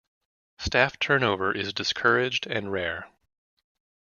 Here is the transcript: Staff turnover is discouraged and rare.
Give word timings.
Staff 0.57 0.97
turnover 0.97 1.51
is 1.55 1.73
discouraged 1.73 2.47
and 2.47 2.71
rare. 2.71 3.07